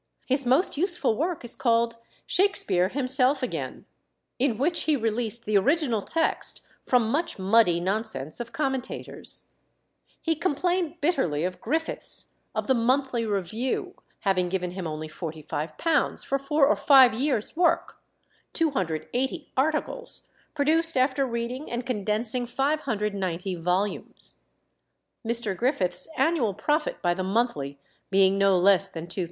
His 0.25 0.47
most 0.47 0.77
useful 0.77 1.15
work 1.15 1.45
is 1.45 1.53
called 1.53 1.95
Shakspere 2.25 2.89
Himself 2.89 3.43
Again, 3.43 3.85
in 4.39 4.57
which 4.57 4.85
he 4.85 4.95
released 4.95 5.45
the 5.45 5.59
original 5.59 6.01
text 6.01 6.65
from 6.87 7.11
much 7.11 7.37
muddy 7.37 7.79
nonsense 7.79 8.39
of 8.39 8.51
commentators. 8.51 9.51
He 10.19 10.35
complained 10.35 10.99
bitterly 11.01 11.43
of 11.43 11.61
Griffiths, 11.61 12.33
of 12.55 12.65
the 12.65 12.73
Monthly 12.73 13.27
Review, 13.27 13.93
having 14.21 14.49
given 14.49 14.71
him 14.71 14.87
only 14.87 15.07
£45 15.07 16.25
for 16.25 16.39
four 16.39 16.65
or 16.65 16.75
five 16.75 17.13
years' 17.13 17.55
work 17.55 18.01
280 18.53 19.51
articles, 19.55 20.29
produced 20.55 20.97
after 20.97 21.27
reading 21.27 21.69
and 21.69 21.85
condensing 21.85 22.47
590 22.47 23.53
volumes; 23.53 24.37
Mr. 25.23 25.55
Griffiths' 25.55 26.09
annual 26.17 26.55
profit 26.55 27.03
by 27.03 27.13
the 27.13 27.23
Monthly 27.23 27.77
being 28.09 28.39
no 28.39 28.57
less 28.57 28.87
than 28.87 29.05
£2000. 29.05 29.19